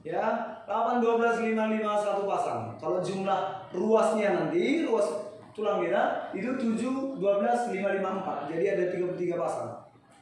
Ya, 0.00 0.24
8 0.64 1.04
12 1.04 1.52
5 1.52 1.52
5 1.52 1.84
1 1.84 2.24
pasang. 2.24 2.60
Kalau 2.80 3.04
jumlah 3.04 3.68
ruasnya 3.76 4.28
nanti 4.32 4.88
ruas 4.88 5.04
tulang 5.52 5.84
kita 5.84 6.32
itu 6.32 6.48
7 6.56 7.20
12 7.20 7.20
5 7.20 7.76
5 7.76 8.00
4. 8.00 8.52
Jadi 8.56 8.64
ada 8.72 8.84
33 8.88 9.36
pasang. 9.36 9.75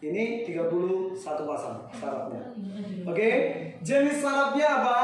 Ini 0.05 0.45
31 0.45 1.17
pasang 1.49 1.81
sarafnya. 1.89 2.45
Oke, 3.09 3.31
jenis 3.81 4.21
sarafnya 4.21 4.85
apa? 4.85 5.01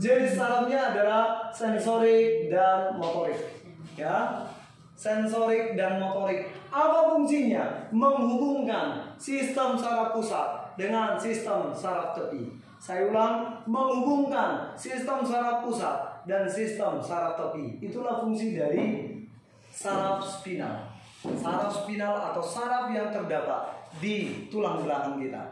Jenis 0.00 0.32
sarafnya 0.32 0.96
adalah 0.96 1.52
sensorik 1.52 2.48
dan 2.48 2.96
motorik. 2.96 3.36
Ya, 4.00 4.48
sensorik 4.96 5.76
dan 5.76 6.00
motorik. 6.00 6.48
Apa 6.72 7.12
fungsinya? 7.12 7.92
Menghubungkan 7.92 9.12
sistem 9.20 9.76
saraf 9.76 10.16
pusat 10.16 10.72
dengan 10.80 11.20
sistem 11.20 11.68
saraf 11.76 12.16
tepi. 12.16 12.48
Saya 12.80 13.12
ulang, 13.12 13.60
menghubungkan 13.68 14.72
sistem 14.72 15.20
saraf 15.20 15.68
pusat 15.68 16.24
dan 16.24 16.48
sistem 16.48 16.96
saraf 16.96 17.36
tepi. 17.36 17.76
Itulah 17.84 18.24
fungsi 18.24 18.56
dari 18.56 19.20
saraf 19.68 20.24
spinal. 20.24 20.89
Saraf 21.20 21.68
spinal 21.68 22.16
atau 22.32 22.40
saraf 22.40 22.88
yang 22.88 23.12
terdapat 23.12 23.76
di 24.00 24.48
tulang 24.48 24.80
belakang 24.80 25.20
kita. 25.20 25.42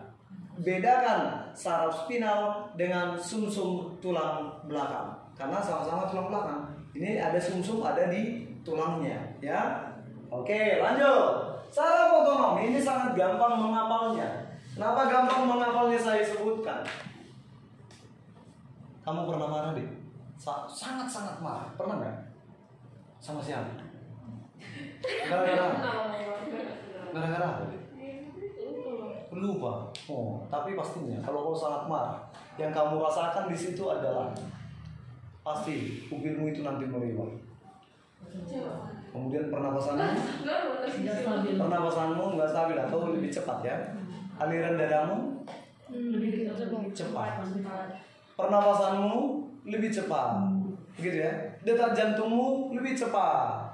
Bedakan 0.65 1.53
saraf 1.53 1.93
spinal 2.05 2.73
dengan 2.73 3.21
sumsum 3.21 3.93
tulang 4.01 4.49
belakang 4.65 5.13
karena 5.37 5.61
sama-sama 5.61 6.09
tulang 6.09 6.33
belakang. 6.33 6.63
Ini 6.97 7.21
ada 7.21 7.37
sumsum 7.37 7.85
ada 7.85 8.09
di 8.09 8.49
tulangnya, 8.65 9.21
ya. 9.45 9.93
Oke, 10.33 10.81
lanjut. 10.81 11.53
Saraf 11.69 12.17
otonom 12.17 12.65
ini 12.65 12.81
sangat 12.81 13.13
gampang 13.13 13.61
menghafalnya. 13.61 14.49
Kenapa 14.73 15.05
gampang 15.05 15.53
menghafalnya 15.53 16.01
saya 16.01 16.25
sebutkan? 16.25 16.81
Kamu 19.05 19.29
pernah 19.29 19.49
marah 19.53 19.73
deh? 19.77 19.89
Sangat-sangat 20.41 21.45
marah. 21.45 21.69
Pernah 21.77 22.01
nggak? 22.01 22.17
Sama 23.21 23.45
siapa? 23.45 23.88
Gara-gara? 25.03 25.67
Gara-gara 27.15 27.47
apa? 27.47 27.65
Lupa. 29.39 29.95
Oh, 30.11 30.43
tapi 30.51 30.75
pastinya 30.75 31.23
kalau 31.23 31.47
kau 31.47 31.55
sangat 31.55 31.87
marah, 31.87 32.19
yang 32.59 32.75
kamu 32.75 32.99
rasakan 32.99 33.47
di 33.47 33.55
situ 33.55 33.87
adalah 33.87 34.35
pasti 35.47 36.05
upilmu 36.11 36.51
itu 36.51 36.67
nanti 36.67 36.89
meriwah. 36.91 37.31
Kemudian 39.09 39.49
pernapasanmu, 39.49 40.21
pernapasanmu 41.55 42.25
nggak 42.35 42.51
stabil 42.51 42.77
atau 42.77 42.99
lebih 43.15 43.31
cepat 43.31 43.59
ya. 43.63 43.77
Aliran 44.43 44.75
dadamu 44.77 45.45
cepat. 46.93 47.41
Pernapasanmu 48.37 49.17
lebih 49.69 49.91
cepat, 49.91 50.45
gitu 50.99 51.17
ya. 51.25 51.33
Detak 51.63 51.95
jantungmu 51.95 52.75
lebih 52.75 52.97
cepat. 52.97 53.68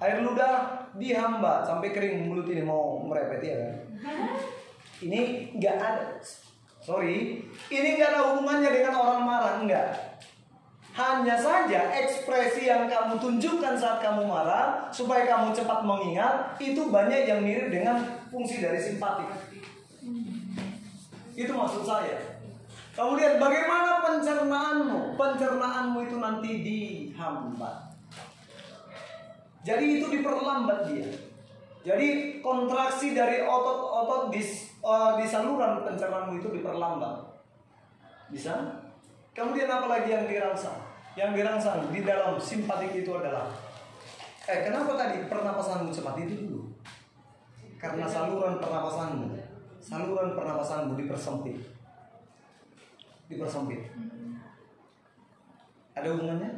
Air 0.00 0.24
ludah 0.24 0.88
dihambat 0.96 1.68
sampai 1.68 1.92
kering 1.92 2.24
mulut 2.24 2.48
ini 2.48 2.64
mau 2.64 3.04
merepet 3.04 3.40
ya 3.44 3.56
kan. 3.60 3.74
Ini 5.00 5.20
nggak 5.56 5.76
ada, 5.80 6.20
sorry, 6.84 7.40
ini 7.72 7.88
nggak 7.96 8.12
ada 8.12 8.20
hubungannya 8.28 8.68
dengan 8.68 9.00
orang 9.00 9.24
marah, 9.24 9.54
enggak. 9.64 9.96
Hanya 10.92 11.40
saja 11.40 11.88
ekspresi 11.88 12.68
yang 12.68 12.84
kamu 12.84 13.16
tunjukkan 13.16 13.80
saat 13.80 14.04
kamu 14.04 14.28
marah 14.28 14.92
supaya 14.92 15.24
kamu 15.24 15.56
cepat 15.56 15.88
mengingat 15.88 16.52
itu 16.60 16.92
banyak 16.92 17.24
yang 17.24 17.40
mirip 17.40 17.72
dengan 17.72 17.96
fungsi 18.28 18.60
dari 18.60 18.76
simpatik. 18.76 19.32
Itu 21.32 21.52
maksud 21.56 21.80
saya. 21.80 22.20
Kemudian 22.92 23.40
bagaimana 23.40 24.04
pencernaanmu? 24.04 25.16
Pencernaanmu 25.16 25.98
itu 26.04 26.16
nanti 26.20 26.50
dihambat. 26.60 27.89
Jadi 29.60 30.00
itu 30.00 30.06
diperlambat 30.08 30.88
dia. 30.88 31.08
Jadi 31.80 32.40
kontraksi 32.44 33.16
dari 33.16 33.40
otot-otot 33.44 34.32
di, 34.32 34.40
uh, 34.84 35.16
di 35.16 35.24
saluran 35.24 35.80
pencernaanmu 35.84 36.40
itu 36.40 36.48
diperlambat. 36.52 37.24
Bisa? 38.28 38.80
Kemudian 39.32 39.68
apa 39.68 39.88
lagi 39.88 40.12
yang 40.12 40.28
dirangsang? 40.28 40.76
Yang 41.16 41.30
dirangsang 41.40 41.88
di 41.92 42.00
dalam 42.04 42.36
simpatik 42.36 42.92
itu 42.92 43.12
adalah 43.16 43.48
Eh, 44.50 44.66
kenapa 44.66 44.98
tadi 44.98 45.30
pernapasanmu 45.30 45.94
cepat 45.94 46.16
itu 46.26 46.48
dulu? 46.48 46.74
Karena 47.78 48.08
saluran 48.08 48.58
pernapasanmu, 48.58 49.38
saluran 49.78 50.34
pernapasanmu 50.34 50.98
dipersempit. 50.98 51.60
Dipersempit. 53.30 53.94
Ada 55.94 56.08
hubungannya? 56.10 56.50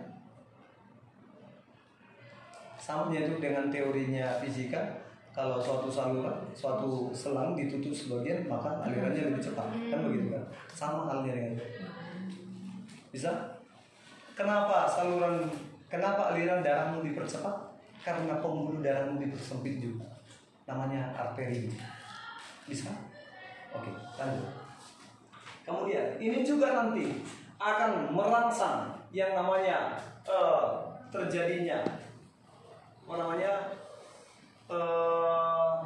Sama 2.82 3.14
itu 3.14 3.38
dengan 3.38 3.70
teorinya 3.70 4.42
fisika, 4.42 5.06
kalau 5.30 5.62
suatu 5.62 5.86
saluran, 5.86 6.34
suatu 6.50 7.14
selang 7.14 7.54
ditutup 7.54 7.94
sebagian, 7.94 8.50
maka 8.50 8.82
alirannya 8.82 9.30
lebih 9.30 9.38
cepat. 9.38 9.70
Kan 9.86 10.10
begitu 10.10 10.34
kan? 10.34 10.44
Sama 10.66 11.06
halnya 11.06 11.30
dengan 11.30 11.54
bisa? 13.14 13.30
Kenapa 14.34 14.90
saluran, 14.90 15.46
kenapa 15.86 16.34
aliran 16.34 16.58
darahmu 16.58 17.06
dipercepat? 17.06 17.54
Karena 18.02 18.42
pembuluh 18.42 18.82
darahmu 18.82 19.22
dipersempit 19.22 19.78
juga. 19.78 20.10
Namanya 20.66 21.14
arteri. 21.14 21.70
Bisa? 22.66 22.90
Oke, 23.70 23.94
lanjut. 24.18 24.50
Kemudian 25.62 26.18
ini 26.18 26.42
juga 26.42 26.74
nanti 26.74 27.22
akan 27.62 28.10
merangsang 28.10 28.90
yang 29.14 29.38
namanya 29.38 29.94
eh, 30.26 30.66
terjadinya 31.14 31.78
apa 33.12 33.28
namanya 33.28 33.52
eh, 34.72 35.76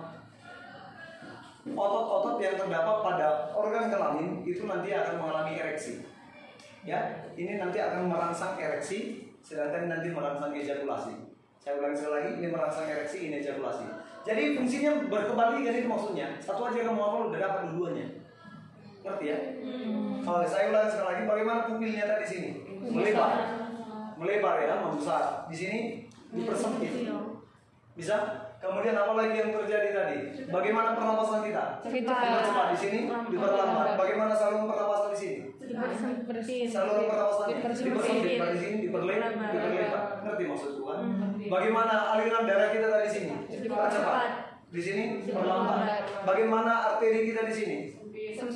otot-otot 1.74 2.38
yang 2.38 2.54
terdapat 2.54 2.96
pada 3.02 3.50
organ 3.50 3.90
kelamin 3.90 4.46
itu 4.46 4.62
nanti 4.62 4.94
akan 4.94 5.18
mengalami 5.18 5.58
ereksi. 5.58 6.06
Ya, 6.86 7.26
ini 7.34 7.58
nanti 7.58 7.82
akan 7.82 8.06
merangsang 8.06 8.54
ereksi, 8.62 9.26
sedangkan 9.42 9.90
nanti 9.90 10.14
merangsang 10.14 10.54
ejakulasi. 10.54 11.18
Saya 11.58 11.82
ulangi 11.82 11.98
sekali 11.98 12.14
lagi, 12.14 12.30
ini 12.38 12.46
merangsang 12.54 12.86
ereksi, 12.86 13.18
ini 13.26 13.42
ejakulasi. 13.42 13.90
Jadi 14.22 14.54
fungsinya 14.54 15.10
berkebalik 15.10 15.66
jadi 15.66 15.82
itu 15.82 15.90
maksudnya. 15.90 16.38
Satu 16.38 16.62
aja 16.70 16.78
kamu 16.86 17.02
hafal 17.02 17.34
udah 17.34 17.40
dapat 17.42 17.60
dua-duanya. 17.74 18.06
Ngerti 19.02 19.24
ya? 19.26 19.38
Kalau 20.22 20.46
saya 20.46 20.70
ulangi 20.70 20.94
sekali 20.94 21.06
lagi, 21.10 21.22
bagaimana 21.26 21.66
pupilnya 21.66 22.06
tadi 22.06 22.22
sini? 22.22 22.50
Melebar. 22.86 23.34
Melebar 24.14 24.54
ya, 24.62 24.78
membesar. 24.78 25.50
Di 25.50 25.56
sini 25.58 26.05
dipersempit. 26.32 26.92
Bisa? 27.96 28.16
Kemudian 28.56 28.96
apa 28.96 29.12
lagi 29.16 29.36
yang 29.36 29.52
terjadi 29.52 29.88
tadi? 29.92 30.16
Bagaimana 30.48 30.96
pernapasan 30.96 31.44
kita? 31.44 31.80
Dipercepat 31.84 32.66
di 32.72 32.78
sini, 32.80 32.98
diperlambat. 33.08 33.96
Bagaimana 34.00 34.32
saluran 34.32 34.64
pernapasan 34.68 35.10
di 35.12 35.18
sini? 35.20 35.36
Saluran 36.68 37.04
pernapasan 37.08 37.46
dipersempit, 37.52 38.36
di 38.36 38.58
sini 38.58 38.76
diperlebar, 38.88 39.30
diperlebar. 39.32 40.02
Ngerti 40.24 40.44
maksudku 40.48 40.82
kan? 40.88 40.98
Bagaimana 41.46 41.94
aliran 42.16 42.44
darah 42.48 42.68
kita 42.72 42.86
tadi 42.90 43.08
sini? 43.12 43.34
Dipercepat. 43.48 44.28
Di 44.66 44.80
sini 44.82 45.02
diperlambat. 45.24 46.26
Bagaimana 46.26 46.72
arteri 46.96 47.22
kita 47.28 47.46
di 47.48 47.54
sini? 47.54 47.76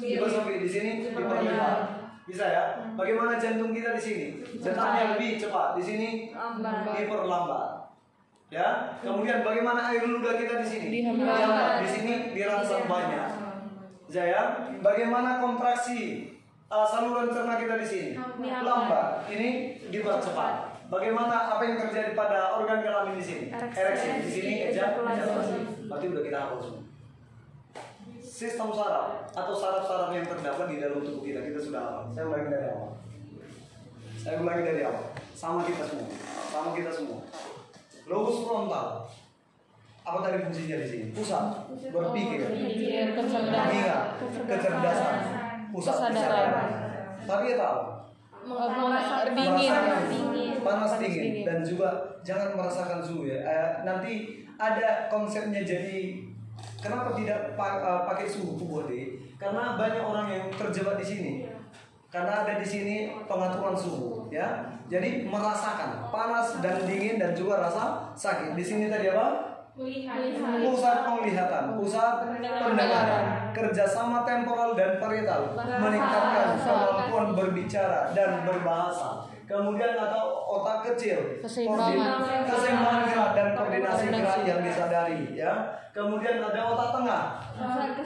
Dipersempit 0.01 0.59
di 0.65 0.69
sini 0.69 0.91
diperlebar. 1.07 2.00
Bisa 2.31 2.47
ya? 2.47 2.65
Bagaimana 2.95 3.35
jantung 3.37 3.75
kita 3.75 3.99
di 3.99 4.03
sini? 4.03 4.27
Detaknya 4.57 5.19
lebih 5.19 5.37
cepat. 5.37 5.75
Di 5.75 5.83
sini 5.83 6.09
Lambat. 6.31 6.95
diperlambat. 6.95 7.69
Ya. 8.51 8.69
Kemudian 8.99 9.43
bagaimana 9.43 9.91
air 9.91 10.07
ludah 10.07 10.35
kita 10.35 10.63
di 10.63 10.67
sini? 10.67 10.87
Dihambat. 10.91 11.83
Di 11.83 11.89
sini 11.91 12.13
dirangsang 12.31 12.87
banyak. 12.87 13.27
Bisa 14.07 14.23
ya? 14.23 14.43
Bagaimana 14.79 15.39
kontraksi 15.39 16.31
uh, 16.67 16.83
saluran 16.83 17.31
cerna 17.31 17.59
kita 17.59 17.75
di 17.77 17.87
sini? 17.87 18.11
Lambat. 18.63 19.27
Ini 19.27 19.49
dipercepat. 19.91 20.71
Bagaimana 20.91 21.55
apa 21.55 21.63
yang 21.63 21.79
terjadi 21.79 22.19
pada 22.19 22.59
organ 22.59 22.83
kelamin 22.83 23.15
di 23.15 23.23
sini? 23.23 23.45
Ereksi. 23.55 24.09
Di 24.23 24.31
sini 24.31 24.53
eja- 24.67 24.91
Ejakulasi. 24.91 25.19
ejakulasi. 25.23 25.59
Berarti 25.87 26.07
udah 26.11 26.23
kita 26.25 26.39
hapus 26.41 26.63
semua. 26.67 26.83
Sistem 28.41 28.73
saraf 28.73 29.29
atau 29.37 29.53
saraf-saraf 29.53 30.17
yang 30.17 30.25
terdapat 30.25 30.73
di 30.73 30.81
dalam 30.81 31.05
tubuh 31.05 31.29
kita 31.29 31.45
kita 31.45 31.61
sudah 31.61 31.81
hafal. 31.85 32.09
Saya 32.17 32.25
ulangi 32.25 32.49
dari 32.49 32.65
awal. 32.73 32.91
Saya 34.17 34.35
ulangi 34.41 34.63
dari 34.65 34.81
awal. 34.81 35.05
Sama 35.37 35.61
kita 35.69 35.85
semua. 35.85 36.09
Sama 36.49 36.73
kita 36.73 36.89
semua. 36.89 37.21
Lobus 38.09 38.41
frontal. 38.41 39.05
Apa 40.09 40.19
tadi 40.25 40.41
fungsinya 40.41 40.77
di 40.81 40.87
sini? 40.89 41.07
Pusat 41.13 41.69
berpikir, 41.93 42.41
Pikir 42.49 43.13
kecerdasan. 43.13 44.05
kecerdasan, 44.49 45.17
pusat 45.77 45.97
Kesadaran. 46.09 46.69
Tapi 47.29 47.45
ya 47.45 47.57
tahu, 47.61 47.81
Merasa 48.49 49.29
dingin. 49.37 49.69
merasakan 49.69 50.01
dingin. 50.09 50.53
panas 50.65 50.93
dingin. 50.97 51.45
dan 51.45 51.59
juga 51.61 51.89
jangan 52.25 52.57
merasakan 52.57 53.05
suhu 53.05 53.29
ya. 53.29 53.45
Eh, 53.45 53.69
nanti 53.85 54.41
ada 54.57 55.13
konsepnya 55.13 55.61
jadi 55.61 56.25
kenapa 56.81 57.13
tidak 57.15 57.55
eh, 57.55 58.01
pakai 58.09 58.27
suhu 58.27 58.57
tubuh 58.57 58.89
deh? 58.89 59.21
Karena 59.37 59.77
banyak 59.77 60.03
orang 60.03 60.27
yang 60.29 60.45
terjebak 60.53 60.97
di 61.01 61.07
sini. 61.07 61.33
Karena 62.11 62.43
ada 62.43 62.59
di 62.59 62.67
sini 62.67 63.15
pengaturan 63.31 63.79
suhu, 63.79 64.27
ya. 64.35 64.67
Jadi 64.91 65.31
merasakan 65.31 66.11
panas 66.11 66.59
dan 66.59 66.83
dingin 66.83 67.23
dan 67.23 67.31
juga 67.39 67.63
rasa 67.63 68.11
sakit. 68.19 68.59
Di 68.59 68.65
sini 68.67 68.91
tadi 68.91 69.07
apa? 69.15 69.47
Pusat 70.67 70.97
penglihatan, 71.07 71.65
pusat 71.79 72.15
pendengaran, 72.27 73.23
kerjasama 73.55 74.27
temporal 74.27 74.75
dan 74.75 74.99
parietal, 74.99 75.55
meningkatkan 75.55 76.59
kemampuan 76.59 77.27
berbicara 77.39 78.11
dan 78.11 78.43
berbahasa. 78.43 79.30
Kemudian 79.51 79.99
atau 79.99 80.47
otak 80.47 80.95
kecil, 80.95 81.43
Keseimbangan. 81.43 82.47
keseimbangan 82.47 83.03
gerak 83.11 83.31
dan 83.35 83.47
koordinasi 83.59 84.05
gerak 84.07 84.39
yang 84.47 84.61
disadari, 84.63 85.35
ya. 85.35 85.53
Kemudian 85.91 86.39
ada 86.39 86.71
otak 86.71 86.89
tengah, 86.95 87.23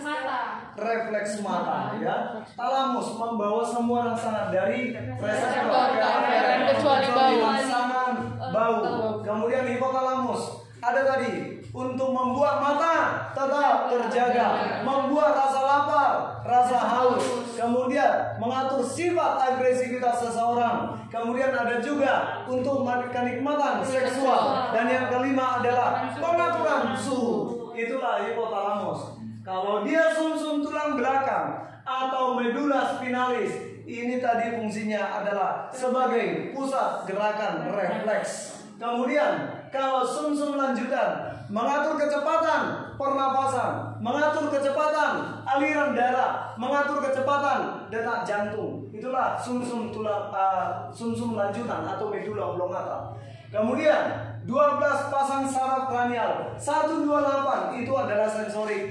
Mata. 0.00 0.40
refleks 0.72 1.44
mata, 1.44 2.00
ya. 2.00 2.40
Talamus 2.56 3.12
membawa 3.12 3.60
semua 3.60 4.08
rangsangan 4.08 4.48
dari 4.48 4.96
reseptor 4.96 5.86
ke 5.92 6.00
aferen, 6.00 6.60
kecuali 6.72 7.06
bau. 7.12 7.36
rangsangan 7.44 8.10
bau. 8.48 8.76
Kemudian 9.20 9.68
hipotalamus 9.68 10.64
ada 10.80 11.00
tadi 11.04 11.60
untuk 11.68 12.08
membuat 12.08 12.56
mata 12.56 12.96
tetap 13.36 13.92
terjaga, 13.92 14.80
membuat 14.80 15.36
rasa 15.36 15.60
lapar, 15.60 16.12
rasa 16.44 16.76
haus, 16.76 17.56
kemudian 17.56 18.36
mengatur 18.36 18.84
sifat 18.84 19.40
agresivitas 19.40 20.20
seseorang. 20.20 20.92
Kemudian 21.08 21.56
ada 21.56 21.80
juga 21.80 22.44
untuk 22.44 22.84
kenikmatan 22.84 23.80
seksual 23.80 24.70
dan 24.76 24.84
yang 24.86 25.08
kelima 25.08 25.64
adalah 25.64 26.12
pengaturan 26.12 26.92
suhu. 26.92 27.72
Itulah 27.72 28.28
hipotalamus. 28.28 29.18
Kalau 29.40 29.82
dia 29.82 30.12
sumsum 30.12 30.60
tulang 30.60 31.00
belakang 31.00 31.64
atau 31.84 32.36
medula 32.36 32.96
spinalis, 32.96 33.52
ini 33.84 34.20
tadi 34.20 34.56
fungsinya 34.56 35.20
adalah 35.20 35.68
sebagai 35.68 36.52
pusat 36.56 37.04
gerakan 37.08 37.68
refleks. 37.72 38.64
Kemudian 38.80 39.64
kalau 39.68 40.00
sumsum 40.04 40.56
lanjutan 40.56 41.34
mengatur 41.52 42.00
kecepatan 42.00 42.94
pernapasan, 42.96 43.93
mengatur 44.04 44.52
kecepatan 44.52 45.40
aliran 45.48 45.96
darah, 45.96 46.52
mengatur 46.60 47.00
kecepatan 47.00 47.88
detak 47.88 48.28
jantung. 48.28 48.84
Itulah 48.92 49.40
sumsum 49.40 49.88
tulang 49.88 50.28
uh, 50.28 50.92
sumsum 50.92 51.32
lanjutan 51.32 51.88
atau 51.88 52.12
medula 52.12 52.52
oblongata. 52.52 53.16
Kemudian 53.48 54.36
12 54.44 55.08
pasang 55.08 55.48
saraf 55.48 55.88
kranial, 55.88 56.52
128 56.60 57.80
itu 57.80 57.92
adalah 57.96 58.28
sensorik. 58.28 58.84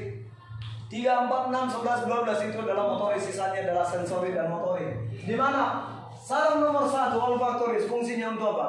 3, 0.89 1.29
4, 1.29 1.29
6, 1.29 1.81
11, 1.81 2.05
12 2.05 2.49
itu 2.53 2.57
adalah 2.61 2.85
motorik, 2.85 3.21
sisanya 3.21 3.65
adalah 3.69 3.85
sensorik 3.85 4.33
dan 4.33 4.49
motorik. 4.49 4.93
Di 5.09 5.33
mana 5.33 5.92
saraf 6.23 6.55
nomor 6.55 6.87
satu 6.87 7.19
olfaktoris 7.19 7.83
fungsinya 7.85 8.31
untuk 8.31 8.55
apa? 8.55 8.67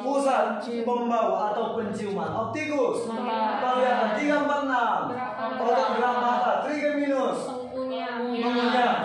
Pusat 0.00 0.44
pembau 0.82 1.28
atau 1.36 1.76
penciuman. 1.76 2.30
Optikus, 2.48 3.04
penglihatan 3.04 4.16
3, 4.16 4.48
4, 4.48 5.12
6. 5.12 5.60
Otak 5.60 5.88
gerak 5.94 6.16
mata, 6.16 6.52
trigeminus, 6.64 7.38
mengunyah, 7.76 8.96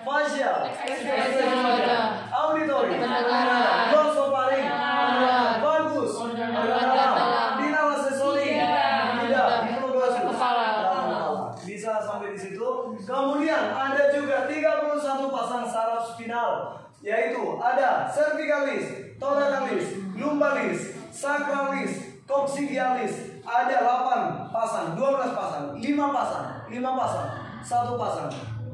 facial, 0.00 0.56
Ekspresi 0.70 1.42
wajah. 1.42 2.30
auditory, 2.30 2.94
Pendengaran. 2.96 3.90
glossofaring, 3.90 4.64
Pendengaran. 4.64 5.52
vagus, 5.58 6.10
Organ 6.16 6.48
dalam, 6.54 6.94
dalam. 6.94 7.50
dinala 7.58 7.94
sensori, 7.98 8.54
tidak, 8.56 9.48
hipoglosus, 9.66 10.22
Kepala. 10.24 10.64
dalam 10.64 10.86
kepala. 10.86 11.18
Bisa 11.58 11.92
sampai 11.98 12.32
di 12.32 12.40
situ. 12.40 12.68
Kemudian 13.02 13.62
ada 13.68 14.02
juga 14.08 14.46
31 14.46 15.26
pasang 15.28 15.64
saraf 15.64 16.02
spinal, 16.08 16.50
yaitu 16.98 17.42
ada 17.58 17.90
cervicalis, 18.10 19.16
thoracalis, 19.20 19.86
lumbalis, 20.16 20.78
sacralis, 21.12 22.22
coccygealis. 22.28 23.40
Ada 23.48 23.80
8 23.80 24.52
pasang, 24.52 24.92
12 24.92 25.32
pasang, 25.32 25.64
5 25.72 25.80
pasang, 26.12 26.46
5 26.68 27.00
pasang, 27.00 27.28
satu 27.64 27.96
pasang. 27.96 28.28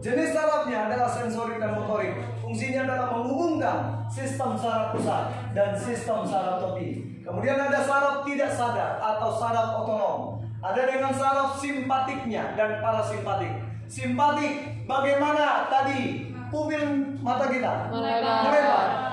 Jenis 0.05 0.37
sarafnya 0.37 0.91
adalah 0.91 1.09
sensorik 1.09 1.57
dan 1.57 1.79
motorik. 1.79 2.13
Fungsinya 2.37 2.85
adalah 2.85 3.09
menghubungkan 3.17 4.05
sistem 4.11 4.53
saraf 4.53 4.93
pusat 4.93 5.33
dan 5.57 5.73
sistem 5.73 6.29
saraf 6.29 6.61
topi. 6.61 7.23
Kemudian 7.25 7.57
ada 7.57 7.81
saraf 7.81 8.21
tidak 8.27 8.53
sadar 8.53 9.01
atau 9.01 9.33
saraf 9.41 9.81
otonom. 9.81 10.45
Ada 10.61 10.93
dengan 10.93 11.13
saraf 11.15 11.57
simpatiknya 11.57 12.53
dan 12.53 12.85
parasimpatik. 12.85 13.65
Simpatik, 13.89 14.85
bagaimana 14.85 15.73
tadi 15.73 16.29
pupil 16.53 16.85
mata 17.25 17.49
kita? 17.49 17.89
Melebar. 17.89 19.04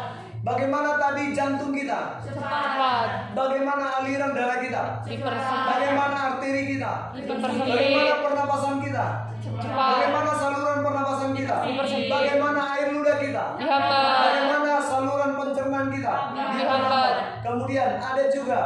Bagaimana 0.41 0.97
tadi 0.97 1.37
jantung 1.37 1.69
kita? 1.69 2.17
Cepat. 2.25 3.37
Bagaimana 3.37 4.01
aliran 4.01 4.33
darah 4.33 4.57
kita? 4.57 5.05
Dipersempit. 5.05 5.69
Bagaimana 5.69 6.15
arteri 6.33 6.63
kita? 6.65 6.91
Dipersempit. 7.13 7.69
Bagaimana 7.69 8.13
pernapasan 8.25 8.75
kita? 8.81 9.05
Cepat. 9.37 9.89
Bagaimana 9.93 10.31
saluran 10.33 10.77
pernapasan 10.81 11.31
kita? 11.37 11.55
Dipersempit. 11.61 12.09
Bagaimana 12.09 12.61
air 12.73 12.87
ludah 12.89 13.17
kita? 13.21 13.43
Dihambat. 13.61 14.17
Bagaimana 14.17 14.71
saluran 14.81 15.31
pencernaan 15.37 15.87
kita? 15.93 16.13
Dihambat. 16.33 17.13
Kemudian 17.45 17.89
ada 18.01 18.23
juga 18.33 18.59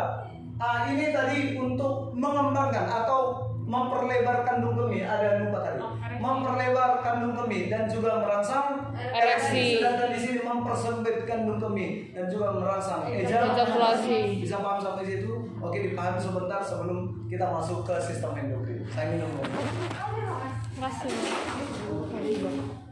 ah, 0.55 0.87
ini 0.87 1.11
tadi 1.11 1.59
untuk 1.59 2.15
mengembangkan 2.15 2.87
atau 2.87 3.51
memperlebar 3.65 4.45
kandung 4.45 4.77
kemih 4.77 5.01
ya. 5.01 5.17
ada 5.17 5.41
lupa 5.41 5.57
tadi. 5.65 5.81
Memperlebar 6.21 7.01
kandung 7.01 7.33
kemih 7.33 7.61
ya, 7.65 7.69
dan 7.73 7.83
juga 7.89 8.21
merangsang 8.21 8.93
ereksi. 8.93 9.81
sedangkan 9.81 10.09
di 10.13 10.19
sini 10.21 10.39
mempersempit 10.45 11.25
kandung 11.25 11.57
kemih 11.57 12.13
ya, 12.13 12.21
dan 12.21 12.25
juga 12.29 12.47
merangsang 12.53 13.01
iya, 13.09 13.25
ejakulasi. 13.25 14.45
bisa 14.45 14.61
paham 14.61 14.79
sampai 14.79 15.03
situ? 15.09 15.33
Oke 15.57 15.77
dipahami 15.81 16.21
sebentar 16.21 16.61
sebelum 16.61 17.25
kita 17.25 17.45
masuk 17.49 17.81
ke 17.81 17.97
sistem 17.97 18.37
endokrin. 18.37 18.85
Saya 18.93 19.17
minum. 19.17 19.29
Dulu 19.33 20.29
terima 20.77 20.89
kasih. 20.93 22.84